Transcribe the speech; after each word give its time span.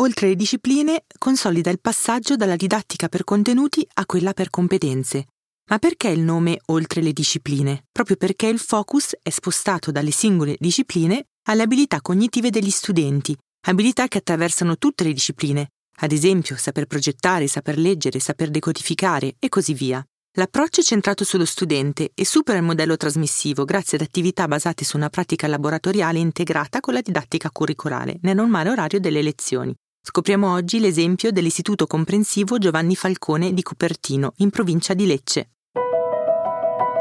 oltre 0.00 0.28
le 0.28 0.34
discipline, 0.34 1.04
consolida 1.18 1.70
il 1.70 1.80
passaggio 1.80 2.34
dalla 2.34 2.56
didattica 2.56 3.08
per 3.08 3.22
contenuti 3.22 3.86
a 3.94 4.06
quella 4.06 4.32
per 4.32 4.48
competenze. 4.48 5.26
Ma 5.68 5.78
perché 5.78 6.08
il 6.08 6.20
nome 6.20 6.58
oltre 6.66 7.02
le 7.02 7.12
discipline? 7.12 7.84
Proprio 7.92 8.16
perché 8.16 8.46
il 8.46 8.58
focus 8.58 9.14
è 9.22 9.28
spostato 9.30 9.90
dalle 9.90 10.10
singole 10.10 10.56
discipline 10.58 11.26
alle 11.48 11.62
abilità 11.62 12.00
cognitive 12.00 12.50
degli 12.50 12.70
studenti, 12.70 13.36
abilità 13.66 14.08
che 14.08 14.18
attraversano 14.18 14.78
tutte 14.78 15.04
le 15.04 15.12
discipline, 15.12 15.68
ad 15.98 16.12
esempio 16.12 16.56
saper 16.56 16.86
progettare, 16.86 17.46
saper 17.46 17.78
leggere, 17.78 18.20
saper 18.20 18.48
decodificare 18.50 19.36
e 19.38 19.48
così 19.48 19.74
via. 19.74 20.04
L'approccio 20.34 20.80
è 20.80 20.84
centrato 20.84 21.24
sullo 21.24 21.44
studente 21.44 22.12
e 22.14 22.24
supera 22.24 22.56
il 22.56 22.64
modello 22.64 22.96
trasmissivo 22.96 23.64
grazie 23.64 23.98
ad 23.98 24.04
attività 24.04 24.48
basate 24.48 24.84
su 24.84 24.96
una 24.96 25.10
pratica 25.10 25.46
laboratoriale 25.46 26.18
integrata 26.18 26.80
con 26.80 26.94
la 26.94 27.00
didattica 27.00 27.50
curricolare 27.50 28.18
nel 28.22 28.36
normale 28.36 28.70
orario 28.70 28.98
delle 28.98 29.22
lezioni. 29.22 29.74
Scopriamo 30.02 30.54
oggi 30.54 30.80
l'esempio 30.80 31.30
dell'Istituto 31.30 31.86
Comprensivo 31.86 32.56
Giovanni 32.56 32.96
Falcone 32.96 33.52
di 33.52 33.62
Cupertino, 33.62 34.32
in 34.38 34.48
provincia 34.48 34.94
di 34.94 35.06
Lecce. 35.06 35.50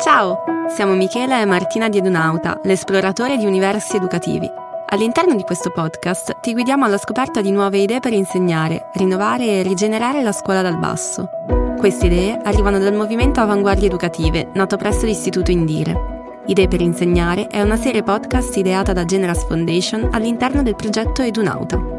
Ciao, 0.03 0.43
siamo 0.67 0.95
Michela 0.95 1.39
e 1.39 1.45
Martina 1.45 1.87
di 1.87 1.99
Edunauta, 1.99 2.59
l'esploratore 2.65 3.37
di 3.37 3.45
universi 3.45 3.95
educativi. 3.95 4.49
All'interno 4.89 5.33
di 5.35 5.43
questo 5.43 5.71
podcast 5.71 6.41
ti 6.41 6.51
guidiamo 6.51 6.83
alla 6.83 6.97
scoperta 6.97 7.39
di 7.39 7.51
nuove 7.51 7.77
idee 7.77 8.01
per 8.01 8.11
insegnare, 8.11 8.89
rinnovare 8.95 9.45
e 9.45 9.63
rigenerare 9.63 10.21
la 10.21 10.33
scuola 10.33 10.61
dal 10.61 10.77
basso. 10.77 11.29
Queste 11.77 12.07
idee 12.07 12.37
arrivano 12.43 12.79
dal 12.79 12.93
movimento 12.93 13.39
Avanguardie 13.39 13.87
Educative, 13.87 14.51
nato 14.55 14.75
presso 14.75 15.05
l'Istituto 15.05 15.51
Indire. 15.51 16.41
Idee 16.47 16.67
per 16.67 16.81
insegnare 16.81 17.47
è 17.47 17.61
una 17.61 17.77
serie 17.77 18.03
podcast 18.03 18.57
ideata 18.57 18.91
da 18.91 19.05
Generas 19.05 19.45
Foundation 19.45 20.09
all'interno 20.11 20.63
del 20.63 20.75
progetto 20.75 21.21
Edunauta. 21.21 21.98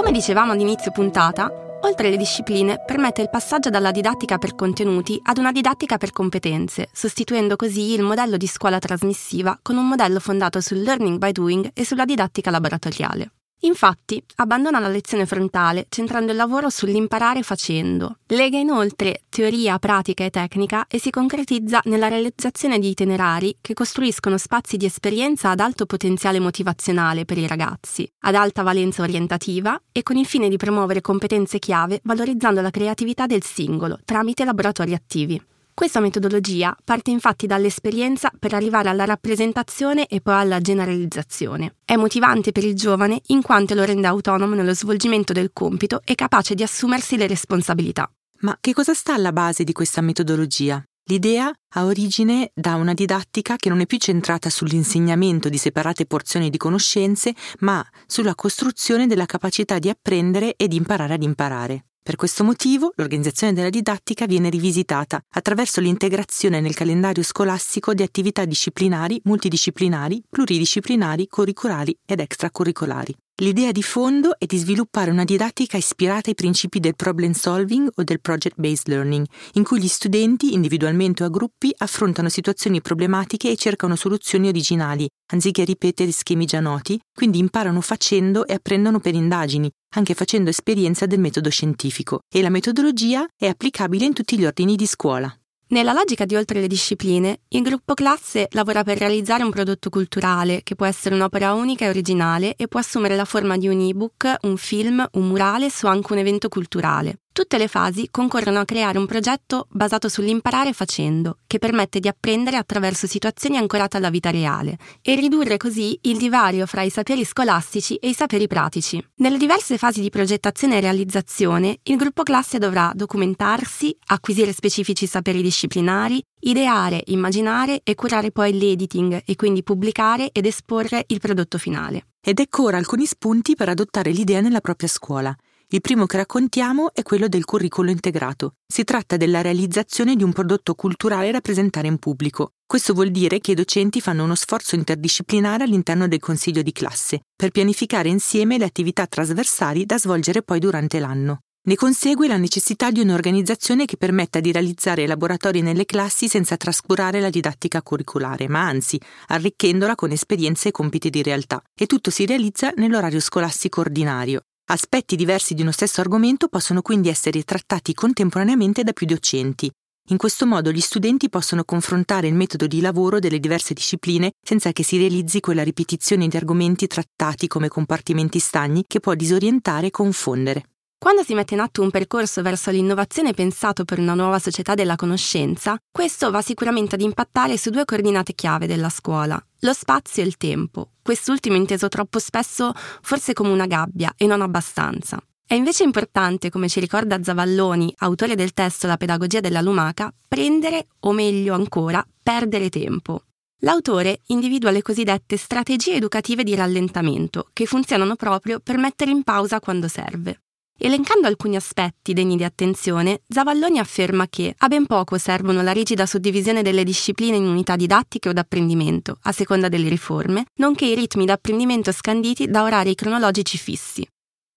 Come 0.00 0.12
dicevamo 0.12 0.52
all'inizio 0.52 0.92
puntata, 0.92 1.52
oltre 1.82 2.08
le 2.08 2.16
discipline, 2.16 2.82
permette 2.86 3.20
il 3.20 3.28
passaggio 3.28 3.68
dalla 3.68 3.90
didattica 3.90 4.38
per 4.38 4.54
contenuti 4.54 5.20
ad 5.22 5.36
una 5.36 5.52
didattica 5.52 5.98
per 5.98 6.10
competenze, 6.10 6.88
sostituendo 6.90 7.54
così 7.54 7.92
il 7.92 8.00
modello 8.00 8.38
di 8.38 8.46
scuola 8.46 8.78
trasmissiva 8.78 9.58
con 9.60 9.76
un 9.76 9.86
modello 9.86 10.18
fondato 10.18 10.62
sul 10.62 10.80
learning 10.80 11.18
by 11.18 11.32
doing 11.32 11.70
e 11.74 11.84
sulla 11.84 12.06
didattica 12.06 12.50
laboratoriale. 12.50 13.32
Infatti, 13.60 14.22
abbandona 14.36 14.78
la 14.78 14.88
lezione 14.88 15.26
frontale 15.26 15.86
centrando 15.90 16.30
il 16.30 16.36
lavoro 16.36 16.70
sull'imparare 16.70 17.42
facendo. 17.42 18.18
Lega 18.28 18.56
inoltre 18.56 19.24
teoria, 19.28 19.78
pratica 19.78 20.24
e 20.24 20.30
tecnica 20.30 20.86
e 20.88 20.98
si 20.98 21.10
concretizza 21.10 21.82
nella 21.84 22.08
realizzazione 22.08 22.78
di 22.78 22.88
itinerari 22.88 23.56
che 23.60 23.74
costruiscono 23.74 24.38
spazi 24.38 24.78
di 24.78 24.86
esperienza 24.86 25.50
ad 25.50 25.60
alto 25.60 25.84
potenziale 25.84 26.40
motivazionale 26.40 27.26
per 27.26 27.36
i 27.36 27.46
ragazzi, 27.46 28.10
ad 28.20 28.34
alta 28.34 28.62
valenza 28.62 29.02
orientativa 29.02 29.80
e 29.92 30.02
con 30.02 30.16
il 30.16 30.26
fine 30.26 30.48
di 30.48 30.56
promuovere 30.56 31.02
competenze 31.02 31.58
chiave 31.58 32.00
valorizzando 32.04 32.62
la 32.62 32.70
creatività 32.70 33.26
del 33.26 33.42
singolo 33.42 33.98
tramite 34.04 34.44
laboratori 34.44 34.94
attivi. 34.94 35.40
Questa 35.80 36.00
metodologia 36.00 36.76
parte 36.84 37.10
infatti 37.10 37.46
dall'esperienza 37.46 38.30
per 38.38 38.52
arrivare 38.52 38.90
alla 38.90 39.06
rappresentazione 39.06 40.08
e 40.08 40.20
poi 40.20 40.34
alla 40.34 40.60
generalizzazione. 40.60 41.76
È 41.86 41.96
motivante 41.96 42.52
per 42.52 42.64
il 42.64 42.74
giovane 42.74 43.22
in 43.28 43.40
quanto 43.40 43.72
lo 43.72 43.82
rende 43.84 44.06
autonomo 44.06 44.54
nello 44.54 44.74
svolgimento 44.74 45.32
del 45.32 45.52
compito 45.54 46.02
e 46.04 46.14
capace 46.16 46.54
di 46.54 46.62
assumersi 46.62 47.16
le 47.16 47.26
responsabilità. 47.26 48.12
Ma 48.40 48.58
che 48.60 48.74
cosa 48.74 48.92
sta 48.92 49.14
alla 49.14 49.32
base 49.32 49.64
di 49.64 49.72
questa 49.72 50.02
metodologia? 50.02 50.84
L'idea 51.04 51.50
ha 51.50 51.84
origine 51.86 52.50
da 52.54 52.74
una 52.74 52.92
didattica 52.92 53.56
che 53.56 53.70
non 53.70 53.80
è 53.80 53.86
più 53.86 53.96
centrata 53.96 54.50
sull'insegnamento 54.50 55.48
di 55.48 55.56
separate 55.56 56.04
porzioni 56.04 56.50
di 56.50 56.58
conoscenze, 56.58 57.34
ma 57.60 57.82
sulla 58.06 58.34
costruzione 58.34 59.06
della 59.06 59.24
capacità 59.24 59.78
di 59.78 59.88
apprendere 59.88 60.56
e 60.56 60.68
di 60.68 60.76
imparare 60.76 61.14
ad 61.14 61.22
imparare. 61.22 61.84
Per 62.02 62.16
questo 62.16 62.44
motivo 62.44 62.92
l'organizzazione 62.96 63.52
della 63.52 63.68
didattica 63.68 64.24
viene 64.26 64.48
rivisitata 64.48 65.20
attraverso 65.34 65.80
l'integrazione 65.80 66.60
nel 66.60 66.74
calendario 66.74 67.22
scolastico 67.22 67.92
di 67.92 68.02
attività 68.02 68.46
disciplinari, 68.46 69.20
multidisciplinari, 69.24 70.22
pluridisciplinari, 70.28 71.28
curricolari 71.28 71.96
ed 72.06 72.20
extracurricolari. 72.20 73.14
L'idea 73.40 73.72
di 73.72 73.82
fondo 73.82 74.38
è 74.38 74.44
di 74.44 74.58
sviluppare 74.58 75.10
una 75.10 75.24
didattica 75.24 75.78
ispirata 75.78 76.28
ai 76.28 76.34
principi 76.34 76.78
del 76.78 76.94
problem 76.94 77.32
solving 77.32 77.90
o 77.94 78.02
del 78.02 78.20
project 78.20 78.56
based 78.58 78.86
learning, 78.88 79.24
in 79.54 79.64
cui 79.64 79.80
gli 79.80 79.88
studenti, 79.88 80.52
individualmente 80.52 81.22
o 81.22 81.26
a 81.26 81.30
gruppi, 81.30 81.72
affrontano 81.78 82.28
situazioni 82.28 82.82
problematiche 82.82 83.50
e 83.50 83.56
cercano 83.56 83.96
soluzioni 83.96 84.48
originali, 84.48 85.08
anziché 85.32 85.64
ripetere 85.64 86.12
schemi 86.12 86.44
già 86.44 86.60
noti, 86.60 87.00
quindi 87.14 87.38
imparano 87.38 87.80
facendo 87.80 88.46
e 88.46 88.52
apprendono 88.52 89.00
per 89.00 89.14
indagini, 89.14 89.70
anche 89.94 90.12
facendo 90.12 90.50
esperienza 90.50 91.06
del 91.06 91.18
metodo 91.18 91.48
scientifico, 91.48 92.18
e 92.30 92.42
la 92.42 92.50
metodologia 92.50 93.26
è 93.34 93.46
applicabile 93.46 94.04
in 94.04 94.12
tutti 94.12 94.38
gli 94.38 94.44
ordini 94.44 94.76
di 94.76 94.84
scuola. 94.84 95.34
Nella 95.70 95.92
logica 95.92 96.24
di 96.24 96.34
oltre 96.34 96.58
le 96.58 96.66
discipline, 96.66 97.42
il 97.50 97.62
gruppo 97.62 97.94
classe 97.94 98.48
lavora 98.50 98.82
per 98.82 98.98
realizzare 98.98 99.44
un 99.44 99.50
prodotto 99.50 99.88
culturale 99.88 100.62
che 100.64 100.74
può 100.74 100.84
essere 100.84 101.14
un'opera 101.14 101.52
unica 101.52 101.84
e 101.84 101.90
originale 101.90 102.56
e 102.56 102.66
può 102.66 102.80
assumere 102.80 103.14
la 103.14 103.24
forma 103.24 103.56
di 103.56 103.68
un 103.68 103.80
ebook, 103.80 104.38
un 104.42 104.56
film, 104.56 105.06
un 105.12 105.28
murales 105.28 105.80
o 105.84 105.86
anche 105.86 106.12
un 106.12 106.18
evento 106.18 106.48
culturale. 106.48 107.20
Tutte 107.32 107.58
le 107.58 107.68
fasi 107.68 108.08
concorrono 108.10 108.58
a 108.58 108.64
creare 108.64 108.98
un 108.98 109.06
progetto 109.06 109.68
basato 109.70 110.08
sull'imparare 110.08 110.72
facendo, 110.72 111.38
che 111.46 111.60
permette 111.60 112.00
di 112.00 112.08
apprendere 112.08 112.56
attraverso 112.56 113.06
situazioni 113.06 113.56
ancorate 113.56 113.96
alla 113.96 114.10
vita 114.10 114.30
reale 114.30 114.76
e 115.00 115.14
ridurre 115.14 115.56
così 115.56 115.96
il 116.02 116.18
divario 116.18 116.66
fra 116.66 116.82
i 116.82 116.90
saperi 116.90 117.24
scolastici 117.24 117.94
e 117.94 118.08
i 118.08 118.14
saperi 118.14 118.48
pratici. 118.48 119.02
Nelle 119.18 119.38
diverse 119.38 119.78
fasi 119.78 120.00
di 120.00 120.10
progettazione 120.10 120.78
e 120.78 120.80
realizzazione, 120.80 121.78
il 121.84 121.96
gruppo 121.96 122.24
classe 122.24 122.58
dovrà 122.58 122.90
documentarsi, 122.96 123.96
acquisire 124.06 124.52
specifici 124.52 125.06
saperi 125.06 125.40
disciplinari, 125.40 126.20
ideare, 126.40 127.00
immaginare 127.06 127.82
e 127.84 127.94
curare 127.94 128.32
poi 128.32 128.58
l'editing 128.58 129.22
e 129.24 129.36
quindi 129.36 129.62
pubblicare 129.62 130.32
ed 130.32 130.46
esporre 130.46 131.04
il 131.06 131.20
prodotto 131.20 131.58
finale. 131.58 132.06
Ed 132.20 132.40
ecco 132.40 132.64
ora 132.64 132.76
alcuni 132.76 133.06
spunti 133.06 133.54
per 133.54 133.68
adottare 133.68 134.10
l'idea 134.10 134.40
nella 134.40 134.60
propria 134.60 134.88
scuola. 134.88 135.34
Il 135.72 135.80
primo 135.80 136.06
che 136.06 136.16
raccontiamo 136.16 136.92
è 136.92 137.02
quello 137.02 137.28
del 137.28 137.44
curriculum 137.44 137.92
integrato. 137.92 138.54
Si 138.66 138.82
tratta 138.82 139.16
della 139.16 139.40
realizzazione 139.40 140.16
di 140.16 140.24
un 140.24 140.32
prodotto 140.32 140.74
culturale 140.74 141.30
da 141.30 141.40
presentare 141.40 141.86
in 141.86 141.98
pubblico. 141.98 142.54
Questo 142.66 142.92
vuol 142.92 143.12
dire 143.12 143.38
che 143.38 143.52
i 143.52 143.54
docenti 143.54 144.00
fanno 144.00 144.24
uno 144.24 144.34
sforzo 144.34 144.74
interdisciplinare 144.74 145.62
all'interno 145.62 146.08
del 146.08 146.18
consiglio 146.18 146.62
di 146.62 146.72
classe 146.72 147.20
per 147.36 147.52
pianificare 147.52 148.08
insieme 148.08 148.58
le 148.58 148.64
attività 148.64 149.06
trasversali 149.06 149.86
da 149.86 149.96
svolgere 149.96 150.42
poi 150.42 150.58
durante 150.58 150.98
l'anno. 150.98 151.42
Ne 151.68 151.76
consegue 151.76 152.26
la 152.26 152.36
necessità 152.36 152.90
di 152.90 152.98
un'organizzazione 152.98 153.84
che 153.84 153.96
permetta 153.96 154.40
di 154.40 154.50
realizzare 154.50 155.06
laboratori 155.06 155.60
nelle 155.62 155.84
classi 155.84 156.26
senza 156.26 156.56
trascurare 156.56 157.20
la 157.20 157.30
didattica 157.30 157.80
curriculare, 157.80 158.48
ma 158.48 158.66
anzi 158.66 159.00
arricchendola 159.28 159.94
con 159.94 160.10
esperienze 160.10 160.70
e 160.70 160.72
compiti 160.72 161.10
di 161.10 161.22
realtà. 161.22 161.62
E 161.78 161.86
tutto 161.86 162.10
si 162.10 162.26
realizza 162.26 162.72
nell'orario 162.74 163.20
scolastico 163.20 163.82
ordinario. 163.82 164.46
Aspetti 164.70 165.16
diversi 165.16 165.54
di 165.54 165.62
uno 165.62 165.72
stesso 165.72 166.00
argomento 166.00 166.46
possono 166.46 166.80
quindi 166.80 167.08
essere 167.08 167.42
trattati 167.42 167.92
contemporaneamente 167.92 168.84
da 168.84 168.92
più 168.92 169.04
docenti. 169.04 169.68
In 170.10 170.16
questo 170.16 170.46
modo 170.46 170.70
gli 170.70 170.80
studenti 170.80 171.28
possono 171.28 171.64
confrontare 171.64 172.28
il 172.28 172.34
metodo 172.34 172.68
di 172.68 172.80
lavoro 172.80 173.18
delle 173.18 173.40
diverse 173.40 173.74
discipline 173.74 174.30
senza 174.40 174.70
che 174.70 174.84
si 174.84 174.96
realizzi 174.96 175.40
quella 175.40 175.64
ripetizione 175.64 176.28
di 176.28 176.36
argomenti 176.36 176.86
trattati 176.86 177.48
come 177.48 177.66
compartimenti 177.66 178.38
stagni 178.38 178.84
che 178.86 179.00
può 179.00 179.14
disorientare 179.14 179.88
e 179.88 179.90
confondere. 179.90 180.62
Quando 181.02 181.22
si 181.22 181.32
mette 181.32 181.54
in 181.54 181.60
atto 181.60 181.80
un 181.80 181.90
percorso 181.90 182.42
verso 182.42 182.70
l'innovazione 182.70 183.32
pensato 183.32 183.86
per 183.86 183.98
una 183.98 184.12
nuova 184.12 184.38
società 184.38 184.74
della 184.74 184.96
conoscenza, 184.96 185.78
questo 185.90 186.30
va 186.30 186.42
sicuramente 186.42 186.96
ad 186.96 187.00
impattare 187.00 187.56
su 187.56 187.70
due 187.70 187.86
coordinate 187.86 188.34
chiave 188.34 188.66
della 188.66 188.90
scuola, 188.90 189.42
lo 189.60 189.72
spazio 189.72 190.22
e 190.22 190.26
il 190.26 190.36
tempo, 190.36 190.90
quest'ultimo 191.00 191.56
inteso 191.56 191.88
troppo 191.88 192.18
spesso 192.18 192.74
forse 193.00 193.32
come 193.32 193.48
una 193.48 193.64
gabbia 193.64 194.12
e 194.14 194.26
non 194.26 194.42
abbastanza. 194.42 195.18
È 195.46 195.54
invece 195.54 195.84
importante, 195.84 196.50
come 196.50 196.68
ci 196.68 196.80
ricorda 196.80 197.22
Zavalloni, 197.22 197.94
autore 198.00 198.34
del 198.34 198.52
testo 198.52 198.86
La 198.86 198.98
pedagogia 198.98 199.40
della 199.40 199.62
lumaca, 199.62 200.12
prendere, 200.28 200.88
o 201.00 201.12
meglio 201.12 201.54
ancora, 201.54 202.06
perdere 202.22 202.68
tempo. 202.68 203.22
L'autore 203.60 204.20
individua 204.26 204.70
le 204.70 204.82
cosiddette 204.82 205.38
strategie 205.38 205.94
educative 205.94 206.44
di 206.44 206.54
rallentamento, 206.54 207.48
che 207.54 207.64
funzionano 207.64 208.16
proprio 208.16 208.60
per 208.60 208.76
mettere 208.76 209.10
in 209.10 209.22
pausa 209.22 209.60
quando 209.60 209.88
serve. 209.88 210.40
Elencando 210.82 211.26
alcuni 211.26 211.56
aspetti 211.56 212.14
degni 212.14 212.36
di 212.36 212.42
attenzione, 212.42 213.20
Zavalloni 213.28 213.78
afferma 213.78 214.28
che 214.28 214.54
a 214.56 214.66
ben 214.66 214.86
poco 214.86 215.18
servono 215.18 215.60
la 215.60 215.72
rigida 215.72 216.06
suddivisione 216.06 216.62
delle 216.62 216.84
discipline 216.84 217.36
in 217.36 217.44
unità 217.44 217.76
didattiche 217.76 218.30
o 218.30 218.32
d'apprendimento, 218.32 219.18
a 219.24 219.32
seconda 219.32 219.68
delle 219.68 219.90
riforme, 219.90 220.46
nonché 220.54 220.86
i 220.86 220.94
ritmi 220.94 221.26
d'apprendimento 221.26 221.92
scanditi 221.92 222.48
da 222.48 222.62
orari 222.62 222.94
cronologici 222.94 223.58
fissi. 223.58 224.08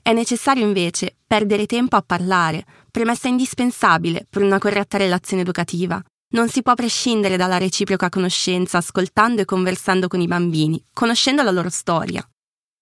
È 0.02 0.14
necessario 0.14 0.66
invece 0.66 1.18
perdere 1.28 1.66
tempo 1.66 1.98
a 1.98 2.02
parlare, 2.02 2.64
premessa 2.90 3.28
indispensabile 3.28 4.26
per 4.30 4.44
una 4.44 4.60
corretta 4.60 4.98
relazione 4.98 5.42
educativa. 5.42 6.02
Non 6.36 6.48
si 6.48 6.62
può 6.62 6.74
prescindere 6.74 7.36
dalla 7.36 7.58
reciproca 7.58 8.08
conoscenza 8.08 8.78
ascoltando 8.78 9.42
e 9.42 9.46
conversando 9.46 10.08
con 10.08 10.22
i 10.22 10.28
bambini, 10.28 10.82
conoscendo 10.94 11.44
la 11.44 11.52
loro 11.52 11.70
storia. 11.70 12.26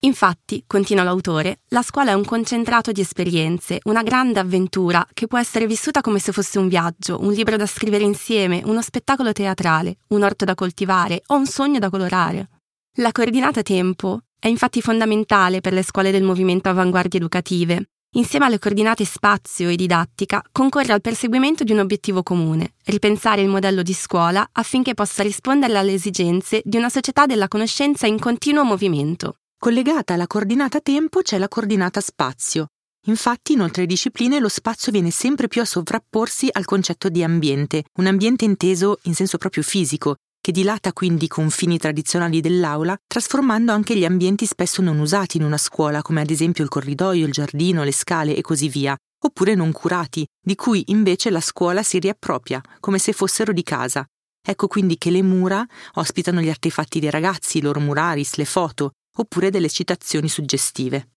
Infatti, 0.04 0.64
continua 0.66 1.04
l'autore, 1.04 1.60
la 1.68 1.84
scuola 1.84 2.10
è 2.10 2.14
un 2.16 2.26
concentrato 2.26 2.92
di 2.92 3.02
esperienze, 3.02 3.80
una 3.84 4.02
grande 4.02 4.40
avventura 4.40 5.06
che 5.14 5.28
può 5.28 5.38
essere 5.38 5.68
vissuta 5.68 6.02
come 6.02 6.18
se 6.18 6.32
fosse 6.32 6.58
un 6.58 6.68
viaggio, 6.68 7.20
un 7.22 7.32
libro 7.32 7.56
da 7.56 7.68
scrivere 7.68 8.04
insieme, 8.04 8.64
uno 8.66 8.82
spettacolo 8.82 9.32
teatrale, 9.32 9.98
un 10.08 10.24
orto 10.24 10.44
da 10.44 10.56
coltivare 10.56 11.22
o 11.28 11.36
un 11.36 11.46
sogno 11.46 11.78
da 11.78 11.92
colorare. 11.92 12.50
La 12.98 13.12
coordinata 13.12 13.62
tempo 13.62 14.22
è 14.40 14.48
infatti 14.48 14.82
fondamentale 14.82 15.62
per 15.62 15.74
le 15.74 15.84
scuole 15.84 16.10
del 16.10 16.24
movimento 16.24 16.68
avanguardie 16.68 17.20
educative. 17.20 17.90
Insieme 18.16 18.46
alle 18.46 18.58
coordinate 18.58 19.06
spazio 19.06 19.70
e 19.70 19.76
didattica, 19.76 20.44
concorre 20.52 20.94
al 20.94 21.02
perseguimento 21.02 21.64
di 21.64 21.74
un 21.74 21.80
obiettivo 21.80 22.24
comune, 22.24 22.74
ripensare 22.86 23.44
il 23.44 23.50
modello 23.50 23.84
di 23.84 23.94
scuola 23.94 24.50
affinché 24.52 24.96
possa 24.96 25.22
rispondere 25.22 25.78
alle 25.78 25.94
esigenze 25.94 26.62
di 26.66 26.78
una 26.78 26.90
società 26.90 27.28
della 27.28 27.48
conoscenza 27.48 28.08
in 28.08 28.20
continuo 28.20 28.64
movimento. 28.64 29.36
Collegata 29.64 30.16
alla 30.16 30.26
coordinata 30.26 30.82
tempo 30.82 31.22
c'è 31.22 31.38
la 31.38 31.48
coordinata 31.48 32.02
spazio. 32.02 32.70
Infatti, 33.06 33.54
in 33.54 33.62
oltre 33.62 33.86
discipline, 33.86 34.40
lo 34.40 34.50
spazio 34.50 34.92
viene 34.92 35.12
sempre 35.12 35.48
più 35.48 35.62
a 35.62 35.66
sovrapporsi 35.66 36.50
al 36.52 36.66
concetto 36.66 37.10
di 37.10 37.24
ambiente, 37.24 37.84
un 38.00 38.08
ambiente 38.08 38.44
inteso 38.44 38.98
in 39.04 39.14
senso 39.14 39.38
proprio 39.38 39.62
fisico, 39.62 40.16
che 40.42 40.52
dilata 40.52 40.94
quindi 40.94 41.26
i 41.26 41.28
confini 41.28 41.78
tradizionali 41.78 42.42
dell'aula, 42.42 42.98
trasformando 43.06 43.72
anche 43.72 43.96
gli 43.96 44.04
ambienti 44.04 44.48
spesso 44.48 44.82
non 44.82 44.98
usati 44.98 45.38
in 45.38 45.44
una 45.44 45.60
scuola, 45.60 46.02
come 46.02 46.22
ad 46.22 46.32
esempio 46.32 46.64
il 46.64 46.70
corridoio, 46.72 47.28
il 47.28 47.32
giardino, 47.32 47.84
le 47.84 47.94
scale 47.94 48.36
e 48.36 48.42
così 48.42 48.68
via, 48.68 48.98
oppure 49.24 49.54
non 49.54 49.72
curati, 49.72 50.26
di 50.44 50.56
cui 50.56 50.86
invece 50.88 51.30
la 51.30 51.40
scuola 51.40 51.84
si 51.84 52.00
riappropria, 52.00 52.64
come 52.80 52.98
se 52.98 53.14
fossero 53.14 53.54
di 53.54 53.62
casa. 53.62 54.04
Ecco 54.44 54.66
quindi 54.66 54.98
che 54.98 55.12
le 55.12 55.22
mura 55.22 55.64
ospitano 55.94 56.42
gli 56.42 56.50
artefatti 56.50 57.00
dei 57.00 57.12
ragazzi, 57.12 57.60
i 57.60 57.62
loro 57.62 57.80
muraris, 57.80 58.38
le 58.38 58.46
foto, 58.46 58.94
oppure 59.18 59.50
delle 59.50 59.70
citazioni 59.70 60.30
suggestive. 60.30 61.10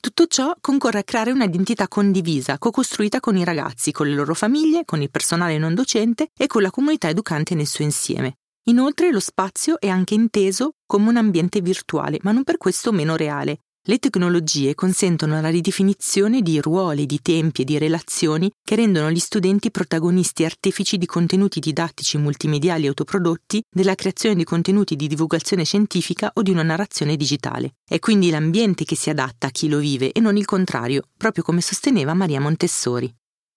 Tutto 0.00 0.26
ciò 0.26 0.54
concorre 0.60 0.98
a 0.98 1.04
creare 1.04 1.30
un'identità 1.30 1.86
condivisa, 1.86 2.58
co-costruita 2.58 3.20
con 3.20 3.36
i 3.36 3.44
ragazzi, 3.44 3.92
con 3.92 4.08
le 4.08 4.14
loro 4.14 4.34
famiglie, 4.34 4.84
con 4.84 5.00
il 5.00 5.10
personale 5.10 5.58
non 5.58 5.74
docente 5.74 6.28
e 6.36 6.46
con 6.48 6.62
la 6.62 6.70
comunità 6.70 7.08
educante 7.08 7.54
nel 7.54 7.68
suo 7.68 7.84
insieme. 7.84 8.38
Inoltre 8.64 9.10
lo 9.10 9.20
spazio 9.20 9.80
è 9.80 9.88
anche 9.88 10.14
inteso 10.14 10.74
come 10.86 11.08
un 11.08 11.16
ambiente 11.16 11.60
virtuale, 11.60 12.18
ma 12.22 12.32
non 12.32 12.44
per 12.44 12.58
questo 12.58 12.92
meno 12.92 13.16
reale, 13.16 13.58
le 13.86 13.98
tecnologie 13.98 14.76
consentono 14.76 15.40
la 15.40 15.48
ridefinizione 15.48 16.40
di 16.40 16.60
ruoli, 16.60 17.04
di 17.04 17.20
tempi 17.20 17.62
e 17.62 17.64
di 17.64 17.78
relazioni 17.78 18.48
che 18.62 18.76
rendono 18.76 19.10
gli 19.10 19.18
studenti 19.18 19.72
protagonisti 19.72 20.44
artefici 20.44 20.98
di 20.98 21.06
contenuti 21.06 21.58
didattici 21.58 22.16
multimediali 22.16 22.86
autoprodotti, 22.86 23.60
della 23.68 23.96
creazione 23.96 24.36
di 24.36 24.44
contenuti 24.44 24.94
di 24.94 25.08
divulgazione 25.08 25.64
scientifica 25.64 26.30
o 26.34 26.42
di 26.42 26.52
una 26.52 26.62
narrazione 26.62 27.16
digitale. 27.16 27.74
È 27.84 27.98
quindi 27.98 28.30
l'ambiente 28.30 28.84
che 28.84 28.94
si 28.94 29.10
adatta 29.10 29.48
a 29.48 29.50
chi 29.50 29.68
lo 29.68 29.78
vive 29.78 30.12
e 30.12 30.20
non 30.20 30.36
il 30.36 30.44
contrario, 30.44 31.02
proprio 31.16 31.42
come 31.42 31.60
sosteneva 31.60 32.14
Maria 32.14 32.40
Montessori. 32.40 33.12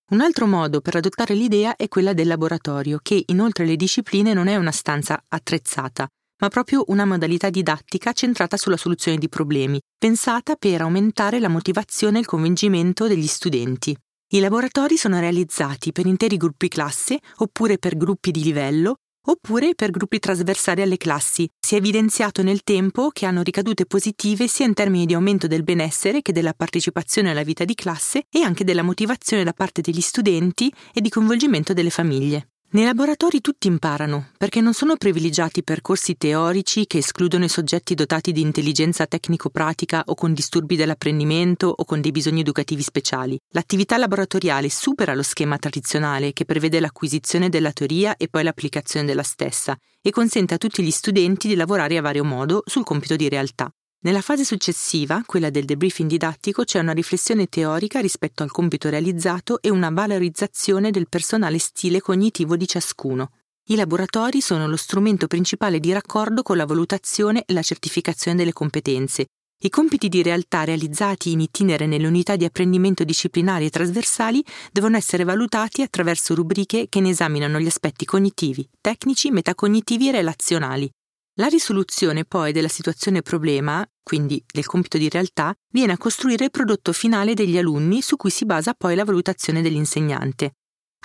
Un 0.08 0.22
altro 0.22 0.48
modo 0.48 0.82
per 0.82 0.96
adottare 0.96 1.36
l'idea 1.36 1.76
è 1.76 1.88
quella 1.88 2.14
del 2.14 2.28
laboratorio, 2.28 3.00
che 3.02 3.24
inoltre 3.28 3.66
le 3.66 3.76
discipline 3.76 4.34
non 4.34 4.48
è 4.48 4.56
una 4.56 4.72
stanza 4.72 5.24
attrezzata, 5.28 6.08
ma 6.40 6.50
proprio 6.50 6.84
una 6.88 7.06
modalità 7.06 7.50
didattica 7.50 8.14
centrata 8.14 8.58
sulla 8.58 8.78
soluzione 8.78 9.18
di 9.18 9.30
problemi, 9.30 9.80
pensata 9.98 10.56
per 10.56 10.82
aumentare 10.82 11.40
la 11.40 11.48
motivazione 11.48 12.18
e 12.18 12.22
il 12.22 12.28
convincimento 12.28 13.08
degli 13.08 13.28
studenti. 13.28 13.96
I 14.34 14.40
laboratori 14.40 14.98
sono 14.98 15.20
realizzati 15.20 15.92
per 15.92 16.06
interi 16.06 16.38
gruppi 16.38 16.68
classe 16.68 17.20
oppure 17.38 17.78
per 17.78 17.96
gruppi 17.96 18.32
di 18.32 18.44
livello 18.44 18.96
oppure 19.28 19.74
per 19.76 19.92
gruppi 19.92 20.20
trasversali 20.20 20.82
alle 20.82 20.98
classi. 20.98 21.50
Si 21.60 21.76
è 21.76 21.78
evidenziato 21.78 22.44
nel 22.44 22.64
tempo 22.64 23.10
che 23.10 23.26
hanno 23.26 23.42
ricadute 23.42 23.86
positive 23.86 24.48
sia 24.48 24.66
in 24.66 24.74
termini 24.74 25.06
di 25.06 25.14
aumento 25.14 25.48
del 25.48 25.64
benessere 25.64 26.22
che 26.22 26.32
della 26.32 26.54
partecipazione 26.54 27.32
alla 27.32 27.44
vita 27.44 27.66
di 27.66 27.76
classe 27.76 28.26
e 28.30 28.42
anche 28.42 28.64
della 28.64 28.84
motivazione 28.84 29.44
da 29.44 29.54
parte 29.54 29.82
degli 29.82 30.02
studenti 30.02 30.74
e 30.94 31.02
di 31.02 31.10
coinvolgimento 31.10 31.74
delle 31.74 31.90
famiglie. 31.90 32.50
Nei 32.76 32.84
laboratori 32.84 33.40
tutti 33.40 33.68
imparano, 33.68 34.32
perché 34.38 34.60
non 34.60 34.74
sono 34.74 34.98
privilegiati 34.98 35.64
percorsi 35.64 36.18
teorici 36.18 36.86
che 36.88 36.98
escludono 36.98 37.46
i 37.46 37.50
soggetti 37.50 37.96
dotati 37.96 38.34
di 38.34 38.42
intelligenza 38.42 39.06
tecnico-pratica 39.06 40.04
o 40.08 40.14
con 40.14 40.34
disturbi 40.34 40.76
dell'apprendimento 40.76 41.74
o 41.74 41.86
con 41.86 42.02
dei 42.02 42.12
bisogni 42.12 42.42
educativi 42.42 42.82
speciali. 42.82 43.40
L'attività 43.54 43.96
laboratoriale 43.96 44.70
supera 44.70 45.16
lo 45.16 45.24
schema 45.24 45.58
tradizionale 45.58 46.34
che 46.34 46.44
prevede 46.44 46.82
l'acquisizione 46.82 47.48
della 47.48 47.72
teoria 47.72 48.18
e 48.18 48.28
poi 48.28 48.44
l'applicazione 48.44 49.06
della 49.06 49.24
stessa 49.24 49.78
e 50.02 50.10
consente 50.10 50.56
a 50.56 50.58
tutti 50.58 50.84
gli 50.84 50.92
studenti 50.92 51.48
di 51.48 51.56
lavorare 51.56 51.96
a 51.96 52.02
vario 52.02 52.26
modo 52.26 52.62
sul 52.66 52.84
compito 52.84 53.16
di 53.16 53.30
realtà. 53.30 53.72
Nella 54.06 54.22
fase 54.22 54.46
successiva, 54.46 55.24
quella 55.26 55.50
del 55.50 55.66
debriefing 55.66 56.08
didattico, 56.08 56.64
c'è 56.64 56.78
una 56.78 56.92
riflessione 56.92 57.48
teorica 57.48 58.00
rispetto 58.00 58.44
al 58.44 58.52
compito 58.52 58.88
realizzato 58.88 59.60
e 59.64 59.72
una 59.72 59.90
valorizzazione 59.90 60.92
del 60.92 61.10
personale 61.10 61.58
stile 61.58 62.02
cognitivo 62.02 62.56
di 62.56 62.68
ciascuno. 62.68 63.32
I 63.70 63.76
laboratori 63.76 64.42
sono 64.42 64.68
lo 64.68 64.76
strumento 64.76 65.26
principale 65.26 65.80
di 65.80 65.92
raccordo 65.92 66.44
con 66.44 66.56
la 66.56 66.68
valutazione 66.68 67.46
e 67.48 67.54
la 67.54 67.64
certificazione 67.64 68.38
delle 68.38 68.54
competenze. 68.54 69.26
I 69.64 69.70
compiti 69.70 70.08
di 70.08 70.22
realtà 70.22 70.66
realizzati 70.66 71.32
in 71.32 71.40
itinere 71.40 71.88
nelle 71.88 72.06
unità 72.06 72.36
di 72.36 72.46
apprendimento 72.46 73.04
disciplinari 73.04 73.66
e 73.66 73.72
trasversali 73.72 74.46
devono 74.72 74.98
essere 74.98 75.24
valutati 75.24 75.82
attraverso 75.82 76.36
rubriche 76.36 76.90
che 76.90 77.00
ne 77.00 77.10
esaminano 77.10 77.60
gli 77.60 77.66
aspetti 77.66 78.06
cognitivi, 78.06 78.70
tecnici, 78.82 79.32
metacognitivi 79.32 80.10
e 80.10 80.12
relazionali. 80.12 80.92
La 81.38 81.48
risoluzione 81.48 82.24
poi 82.24 82.54
della 82.54 82.70
situazione 82.70 83.22
problema, 83.22 83.86
quindi 84.02 84.42
del 84.50 84.66
compito 84.66 84.98
di 84.98 85.10
realtà, 85.10 85.54
viene 85.70 85.92
a 85.92 85.98
costruire 85.98 86.46
il 86.46 86.52
prodotto 86.52 86.94
finale 86.94 87.34
degli 87.34 87.58
alunni 87.58 88.02
su 88.02 88.16
cui 88.16 88.30
si 88.30 88.46
basa 88.46 88.74
poi 88.74 88.96
la 88.96 89.04
valutazione 89.04 89.62
dell'insegnante. 89.62 90.54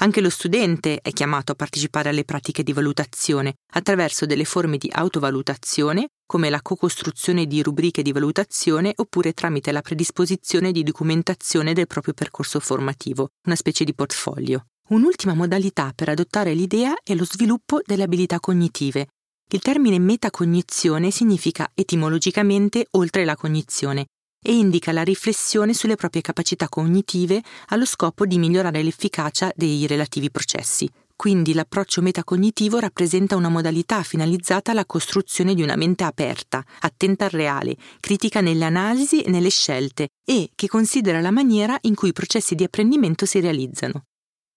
Anche 0.03 0.21
lo 0.21 0.31
studente 0.31 1.01
è 1.01 1.11
chiamato 1.11 1.51
a 1.51 1.57
partecipare 1.57 2.11
alle 2.11 2.23
pratiche 2.23 2.63
di 2.63 2.73
valutazione 2.73 3.55
attraverso 3.73 4.25
delle 4.25 4.45
forme 4.45 4.79
di 4.79 4.89
autovalutazione, 4.89 6.11
come 6.25 6.49
la 6.49 6.63
co-costruzione 6.63 7.47
di 7.47 7.61
rubriche 7.61 8.03
di 8.03 8.13
valutazione 8.13 8.93
oppure 8.95 9.33
tramite 9.33 9.73
la 9.73 9.83
predisposizione 9.83 10.71
di 10.71 10.85
documentazione 10.85 11.73
del 11.73 11.89
proprio 11.89 12.15
percorso 12.15 12.61
formativo, 12.61 13.31
una 13.47 13.57
specie 13.57 13.83
di 13.83 13.95
portfolio. 13.95 14.67
Un'ultima 14.91 15.35
modalità 15.35 15.91
per 15.93 16.09
adottare 16.09 16.55
l'idea 16.55 16.95
è 17.03 17.17
lo 17.17 17.25
sviluppo 17.25 17.81
delle 17.85 18.05
abilità 18.05 18.39
cognitive, 18.39 19.09
il 19.53 19.61
termine 19.61 19.99
metacognizione 19.99 21.11
significa 21.11 21.71
etimologicamente 21.75 22.87
oltre 22.93 23.25
la 23.25 23.35
cognizione 23.35 24.07
e 24.43 24.55
indica 24.55 24.93
la 24.93 25.03
riflessione 25.03 25.75
sulle 25.75 25.97
proprie 25.97 26.23
capacità 26.23 26.69
cognitive 26.69 27.43
allo 27.69 27.85
scopo 27.85 28.27
di 28.27 28.39
migliorare 28.39 28.83
l'efficacia 28.83 29.53
dei 29.57 29.87
relativi 29.89 30.31
processi. 30.31 30.89
Quindi 31.17 31.53
l'approccio 31.53 32.01
metacognitivo 32.01 32.79
rappresenta 32.79 33.37
una 33.37 33.51
modalità 33.51 34.03
finalizzata 34.03 34.71
alla 34.71 34.87
costruzione 34.87 35.55
di 35.55 35.63
una 35.63 35.77
mente 35.77 36.05
aperta, 36.05 36.65
attenta 36.79 37.25
al 37.25 37.33
reale, 37.33 37.77
critica 37.99 38.41
nelle 38.41 38.65
analisi 38.65 39.21
e 39.21 39.31
nelle 39.31 39.51
scelte 39.51 40.09
e 40.25 40.51
che 40.55 40.69
considera 40.69 41.21
la 41.21 41.31
maniera 41.33 41.77
in 41.83 41.95
cui 41.95 42.11
i 42.11 42.15
processi 42.15 42.55
di 42.55 42.65
apprendimento 42.65 43.27
si 43.27 43.41
realizzano. 43.41 44.05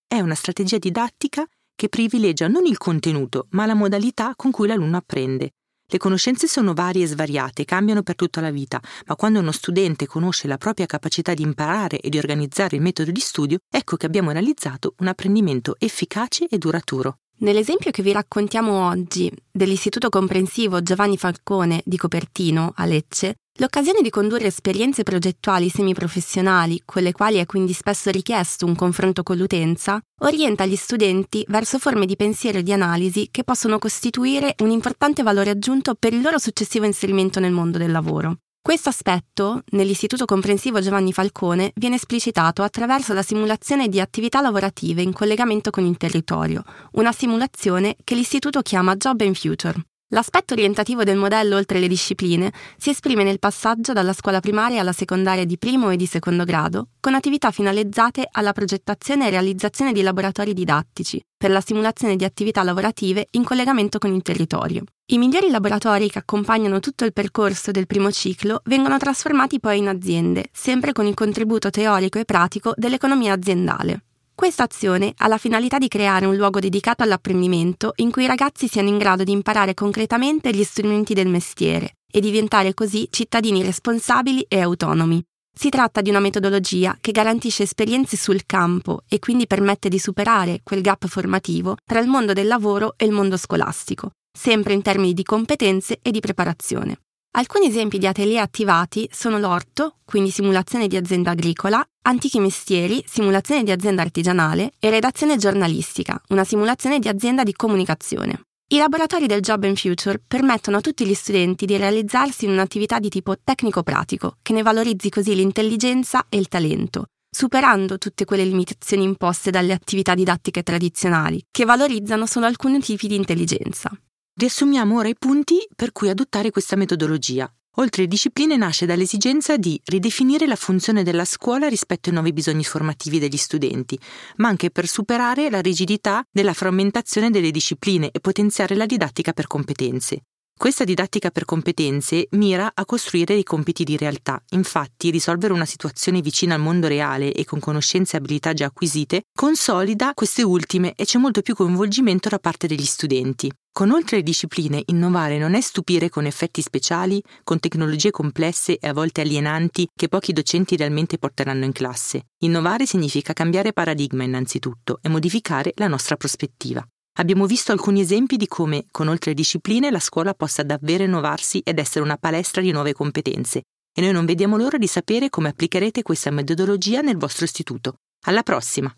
È 0.07 0.19
una 0.19 0.35
strategia 0.35 0.77
didattica 0.77 1.45
che 1.75 1.89
privilegia 1.89 2.47
non 2.47 2.65
il 2.65 2.77
contenuto, 2.77 3.47
ma 3.51 3.65
la 3.65 3.73
modalità 3.73 4.33
con 4.35 4.51
cui 4.51 4.67
l'alunno 4.67 4.97
apprende. 4.97 5.51
Le 5.85 5.97
conoscenze 5.97 6.47
sono 6.47 6.73
varie 6.73 7.03
e 7.03 7.07
svariate, 7.07 7.65
cambiano 7.65 8.01
per 8.01 8.15
tutta 8.15 8.41
la 8.41 8.49
vita, 8.49 8.81
ma 9.05 9.15
quando 9.15 9.39
uno 9.39 9.51
studente 9.51 10.07
conosce 10.07 10.47
la 10.47 10.57
propria 10.57 10.85
capacità 10.85 11.33
di 11.33 11.43
imparare 11.43 11.99
e 11.99 12.09
di 12.09 12.17
organizzare 12.17 12.77
il 12.77 12.81
metodo 12.81 13.11
di 13.11 13.19
studio, 13.19 13.59
ecco 13.69 13.97
che 13.97 14.05
abbiamo 14.05 14.31
realizzato 14.31 14.95
un 14.99 15.07
apprendimento 15.07 15.75
efficace 15.77 16.47
e 16.47 16.57
duraturo. 16.57 17.17
Nell'esempio 17.39 17.91
che 17.91 18.01
vi 18.01 18.11
raccontiamo 18.11 18.87
oggi 18.87 19.31
dell'Istituto 19.51 20.09
Comprensivo 20.09 20.81
Giovanni 20.81 21.17
Falcone 21.17 21.81
di 21.85 21.97
Copertino 21.97 22.71
a 22.75 22.85
Lecce, 22.85 23.35
l'occasione 23.57 24.01
di 24.01 24.09
condurre 24.09 24.47
esperienze 24.47 25.03
progettuali 25.03 25.69
semiprofessionali, 25.69 26.81
con 26.85 27.03
le 27.03 27.11
quali 27.11 27.37
è 27.37 27.45
quindi 27.45 27.73
spesso 27.73 28.09
richiesto 28.09 28.65
un 28.65 28.75
confronto 28.75 29.21
con 29.21 29.37
l'utenza, 29.37 30.01
orienta 30.21 30.65
gli 30.65 30.75
studenti 30.75 31.45
verso 31.47 31.77
forme 31.77 32.05
di 32.05 32.15
pensiero 32.15 32.57
e 32.57 32.63
di 32.63 32.73
analisi 32.73 33.27
che 33.31 33.43
possono 33.43 33.77
costituire 33.77 34.55
un 34.59 34.71
importante 34.71 35.21
valore 35.21 35.51
aggiunto 35.51 35.95
per 35.95 36.13
il 36.13 36.21
loro 36.21 36.39
successivo 36.39 36.85
inserimento 36.85 37.39
nel 37.39 37.51
mondo 37.51 37.77
del 37.77 37.91
lavoro. 37.91 38.37
Questo 38.61 38.87
aspetto, 38.87 39.61
nell'Istituto 39.71 40.23
Comprensivo 40.23 40.79
Giovanni 40.79 41.11
Falcone, 41.11 41.73
viene 41.75 41.95
esplicitato 41.95 42.63
attraverso 42.63 43.13
la 43.13 43.21
simulazione 43.21 43.89
di 43.89 43.99
attività 43.99 44.39
lavorative 44.39 45.01
in 45.01 45.11
collegamento 45.11 45.69
con 45.69 45.85
il 45.85 45.97
territorio, 45.97 46.63
una 46.93 47.11
simulazione 47.11 47.97
che 48.05 48.15
l'Istituto 48.15 48.61
chiama 48.61 48.95
Job 48.95 49.19
and 49.19 49.35
Future. 49.35 49.75
L'aspetto 50.13 50.53
orientativo 50.53 51.03
del 51.03 51.17
modello 51.17 51.55
oltre 51.55 51.79
le 51.79 51.87
discipline 51.87 52.53
si 52.77 52.91
esprime 52.91 53.23
nel 53.23 53.39
passaggio 53.39 53.93
dalla 53.93 54.13
scuola 54.13 54.41
primaria 54.41 54.81
alla 54.81 54.91
secondaria 54.91 55.43
di 55.43 55.57
primo 55.57 55.89
e 55.89 55.95
di 55.95 56.05
secondo 56.05 56.43
grado, 56.43 56.89
con 56.99 57.15
attività 57.15 57.49
finalizzate 57.49 58.27
alla 58.29 58.53
progettazione 58.53 59.25
e 59.25 59.29
realizzazione 59.31 59.91
di 59.91 60.03
laboratori 60.03 60.53
didattici 60.53 61.19
per 61.35 61.49
la 61.49 61.61
simulazione 61.61 62.15
di 62.15 62.25
attività 62.25 62.61
lavorative 62.61 63.27
in 63.31 63.43
collegamento 63.43 63.97
con 63.97 64.13
il 64.13 64.21
territorio. 64.21 64.83
I 65.07 65.17
migliori 65.17 65.49
laboratori 65.49 66.11
che 66.11 66.19
accompagnano 66.19 66.79
tutto 66.79 67.05
il 67.05 67.11
percorso 67.11 67.71
del 67.71 67.87
primo 67.87 68.11
ciclo 68.11 68.61
vengono 68.65 68.99
trasformati 68.99 69.59
poi 69.59 69.79
in 69.79 69.87
aziende, 69.87 70.45
sempre 70.51 70.91
con 70.91 71.07
il 71.07 71.15
contributo 71.15 71.71
teorico 71.71 72.19
e 72.19 72.25
pratico 72.25 72.73
dell'economia 72.75 73.33
aziendale. 73.33 74.03
Questa 74.35 74.63
azione 74.63 75.13
ha 75.17 75.27
la 75.27 75.37
finalità 75.37 75.77
di 75.77 75.87
creare 75.87 76.25
un 76.25 76.35
luogo 76.35 76.59
dedicato 76.59 77.03
all'apprendimento 77.03 77.93
in 77.97 78.09
cui 78.09 78.23
i 78.23 78.27
ragazzi 78.27 78.67
siano 78.67 78.89
in 78.89 78.97
grado 78.97 79.23
di 79.23 79.31
imparare 79.31 79.75
concretamente 79.75 80.51
gli 80.51 80.63
strumenti 80.63 81.13
del 81.13 81.27
mestiere 81.27 81.97
e 82.11 82.19
diventare 82.19 82.73
così 82.73 83.07
cittadini 83.11 83.63
responsabili 83.63 84.41
e 84.49 84.59
autonomi. 84.59 85.23
Si 85.55 85.69
tratta 85.69 86.01
di 86.01 86.09
una 86.09 86.19
metodologia 86.19 86.97
che 86.99 87.11
garantisce 87.11 87.63
esperienze 87.63 88.17
sul 88.17 88.45
campo 88.47 89.03
e 89.07 89.19
quindi 89.19 89.45
permette 89.45 89.87
di 89.87 89.99
superare 89.99 90.61
quel 90.63 90.81
gap 90.81 91.05
formativo 91.05 91.77
tra 91.85 91.99
il 91.99 92.07
mondo 92.07 92.33
del 92.33 92.47
lavoro 92.47 92.95
e 92.97 93.05
il 93.05 93.11
mondo 93.11 93.37
scolastico, 93.37 94.13
sempre 94.35 94.73
in 94.73 94.81
termini 94.81 95.13
di 95.13 95.23
competenze 95.23 95.99
e 96.01 96.09
di 96.09 96.19
preparazione. 96.19 96.97
Alcuni 97.35 97.65
esempi 97.65 97.97
di 97.97 98.05
atelier 98.05 98.43
attivati 98.43 99.09
sono 99.11 99.39
l'orto, 99.39 99.95
quindi 100.05 100.29
simulazione 100.29 100.87
di 100.87 100.95
azienda 100.95 101.31
agricola, 101.31 101.83
antichi 102.03 102.39
mestieri, 102.39 103.03
simulazione 103.07 103.63
di 103.63 103.71
azienda 103.71 104.03
artigianale 104.03 104.73
e 104.77 104.91
redazione 104.91 105.37
giornalistica, 105.37 106.21
una 106.27 106.43
simulazione 106.43 106.99
di 106.99 107.07
azienda 107.07 107.41
di 107.41 107.53
comunicazione. 107.53 108.43
I 108.71 108.77
laboratori 108.77 109.25
del 109.25 109.41
Job 109.41 109.63
and 109.63 109.77
Future 109.77 110.21
permettono 110.25 110.77
a 110.77 110.81
tutti 110.81 111.07
gli 111.07 111.15
studenti 111.15 111.65
di 111.65 111.75
realizzarsi 111.75 112.45
in 112.45 112.51
un'attività 112.51 112.99
di 112.99 113.09
tipo 113.09 113.35
tecnico-pratico, 113.43 114.37
che 114.43 114.53
ne 114.53 114.61
valorizzi 114.61 115.09
così 115.09 115.33
l'intelligenza 115.33 116.27
e 116.29 116.37
il 116.37 116.47
talento, 116.47 117.05
superando 117.35 117.97
tutte 117.97 118.25
quelle 118.25 118.45
limitazioni 118.45 119.05
imposte 119.05 119.49
dalle 119.49 119.73
attività 119.73 120.13
didattiche 120.13 120.61
tradizionali, 120.61 121.43
che 121.49 121.65
valorizzano 121.65 122.27
solo 122.27 122.45
alcuni 122.45 122.79
tipi 122.79 123.07
di 123.07 123.15
intelligenza. 123.15 123.89
Riassumiamo 124.35 124.97
ora 124.97 125.07
i 125.07 125.15
punti 125.15 125.63
per 125.75 125.91
cui 125.91 126.09
adottare 126.09 126.49
questa 126.49 126.75
metodologia. 126.75 127.47
Oltre 127.77 128.07
discipline 128.07 128.57
nasce 128.57 128.87
dall'esigenza 128.87 129.57
di 129.57 129.79
ridefinire 129.85 130.47
la 130.47 130.55
funzione 130.55 131.03
della 131.03 131.23
scuola 131.23 131.67
rispetto 131.67 132.09
ai 132.09 132.15
nuovi 132.15 132.33
bisogni 132.33 132.63
formativi 132.63 133.19
degli 133.19 133.37
studenti, 133.37 133.97
ma 134.37 134.47
anche 134.47 134.71
per 134.71 134.87
superare 134.87 135.51
la 135.51 135.61
rigidità 135.61 136.25
della 136.31 136.53
frammentazione 136.53 137.29
delle 137.29 137.51
discipline 137.51 138.09
e 138.11 138.19
potenziare 138.19 138.75
la 138.75 138.87
didattica 138.87 139.33
per 139.33 139.45
competenze. 139.45 140.23
Questa 140.55 140.85
didattica 140.85 141.29
per 141.29 141.45
competenze 141.45 142.27
mira 142.31 142.71
a 142.73 142.85
costruire 142.85 143.33
dei 143.33 143.43
compiti 143.43 143.83
di 143.83 143.97
realtà, 143.97 144.41
infatti 144.51 145.09
risolvere 145.09 145.51
una 145.51 145.65
situazione 145.65 146.21
vicina 146.21 146.55
al 146.55 146.61
mondo 146.61 146.87
reale 146.87 147.33
e 147.33 147.43
con 147.43 147.59
conoscenze 147.59 148.15
e 148.15 148.19
abilità 148.19 148.53
già 148.53 148.67
acquisite 148.67 149.23
consolida 149.35 150.13
queste 150.13 150.41
ultime 150.41 150.93
e 150.95 151.03
c'è 151.03 151.17
molto 151.17 151.41
più 151.41 151.53
coinvolgimento 151.53 152.29
da 152.29 152.39
parte 152.39 152.67
degli 152.67 152.85
studenti. 152.85 153.51
Con 153.73 153.91
oltre 153.91 154.17
le 154.17 154.23
discipline, 154.23 154.83
innovare 154.85 155.39
non 155.39 155.55
è 155.55 155.59
stupire 155.59 156.07
con 156.07 156.27
effetti 156.27 156.61
speciali, 156.61 157.21
con 157.43 157.59
tecnologie 157.59 158.11
complesse 158.11 158.77
e 158.77 158.87
a 158.87 158.93
volte 158.93 159.21
alienanti 159.21 159.87
che 159.93 160.07
pochi 160.07 160.31
docenti 160.31 160.77
realmente 160.77 161.17
porteranno 161.17 161.65
in 161.65 161.71
classe. 161.71 162.27
Innovare 162.43 162.85
significa 162.85 163.33
cambiare 163.33 163.73
paradigma 163.73 164.23
innanzitutto 164.23 164.99
e 165.01 165.09
modificare 165.09 165.71
la 165.75 165.87
nostra 165.87 166.15
prospettiva. 166.15 166.87
Abbiamo 167.17 167.45
visto 167.45 167.71
alcuni 167.71 168.01
esempi 168.01 168.37
di 168.37 168.47
come, 168.47 168.85
con 168.89 169.07
oltre 169.07 169.35
discipline, 169.35 169.91
la 169.91 169.99
scuola 169.99 170.33
possa 170.33 170.63
davvero 170.63 171.03
innovarsi 171.03 171.61
ed 171.63 171.77
essere 171.77 172.03
una 172.03 172.17
palestra 172.17 172.59
di 172.59 172.71
nuove 172.71 172.93
competenze, 172.93 173.61
e 173.95 174.01
noi 174.01 174.11
non 174.11 174.25
vediamo 174.25 174.57
l'ora 174.57 174.79
di 174.79 174.87
sapere 174.87 175.29
come 175.29 175.49
applicherete 175.49 176.01
questa 176.01 176.31
metodologia 176.31 177.01
nel 177.01 177.17
vostro 177.17 177.45
istituto. 177.45 177.97
Alla 178.25 178.41
prossima! 178.41 178.91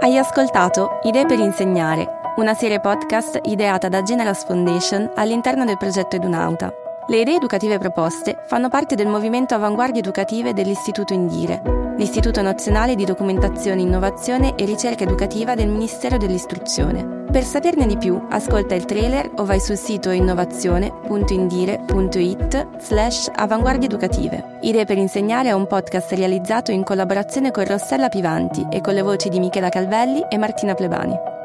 Hai 0.00 0.16
ascoltato 0.16 1.00
Idee 1.02 1.26
per 1.26 1.38
insegnare, 1.38 2.06
una 2.36 2.54
serie 2.54 2.80
podcast 2.80 3.40
ideata 3.44 3.88
da 3.88 4.02
Generas 4.02 4.46
Foundation 4.46 5.10
all'interno 5.14 5.66
del 5.66 5.76
progetto 5.76 6.16
Edunauta. 6.16 6.72
Le 7.08 7.20
idee 7.20 7.36
educative 7.36 7.78
proposte 7.78 8.38
fanno 8.46 8.70
parte 8.70 8.94
del 8.94 9.08
movimento 9.08 9.54
Avanguardie 9.54 10.00
Educative 10.00 10.54
dell'Istituto 10.54 11.12
Indire 11.12 11.78
l'Istituto 11.98 12.40
Nazionale 12.42 12.94
di 12.94 13.04
Documentazione, 13.04 13.80
Innovazione 13.80 14.54
e 14.54 14.64
Ricerca 14.64 15.02
Educativa 15.02 15.56
del 15.56 15.66
Ministero 15.66 16.16
dell'Istruzione. 16.16 17.17
Per 17.38 17.46
saperne 17.46 17.86
di 17.86 17.96
più, 17.96 18.20
ascolta 18.30 18.74
il 18.74 18.84
trailer 18.84 19.30
o 19.36 19.44
vai 19.44 19.60
sul 19.60 19.76
sito 19.76 20.10
innovazione.indire.it 20.10 22.80
slash 22.80 23.30
avanguardie 23.32 23.86
educative. 23.86 24.58
Idee 24.62 24.84
per 24.84 24.98
insegnare 24.98 25.50
è 25.50 25.52
un 25.52 25.68
podcast 25.68 26.10
realizzato 26.14 26.72
in 26.72 26.82
collaborazione 26.82 27.52
con 27.52 27.64
Rossella 27.64 28.08
Pivanti 28.08 28.66
e 28.68 28.80
con 28.80 28.94
le 28.94 29.02
voci 29.02 29.28
di 29.28 29.38
Michela 29.38 29.68
Calvelli 29.68 30.26
e 30.28 30.36
Martina 30.36 30.74
Plebani. 30.74 31.37